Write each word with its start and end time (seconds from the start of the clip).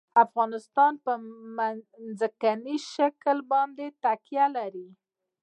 افغانستان 0.25 0.93
په 1.05 1.11
ځمکنی 2.19 2.77
شکل 2.93 3.37
باندې 3.51 3.85
تکیه 4.03 4.45
لري. 4.57 4.87